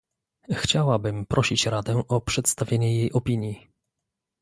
[0.53, 3.67] Chciałabym prosić Radę o przedstawienie jej opinii